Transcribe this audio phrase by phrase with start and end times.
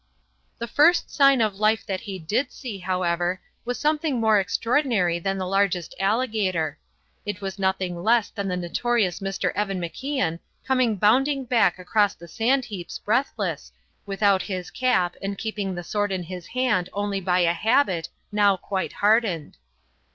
[0.57, 5.37] The first sign of life that he did see, however, was something more extraordinary than
[5.37, 6.79] the largest alligator.
[7.23, 9.51] It was nothing less than the notorious Mr.
[9.53, 13.71] Evan MacIan coming bounding back across the sand heaps breathless,
[14.07, 18.57] without his cap and keeping the sword in his hand only by a habit now
[18.57, 19.57] quite hardened.